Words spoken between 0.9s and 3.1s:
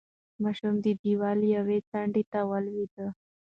دېوال یوې څنډې ته ولوېد.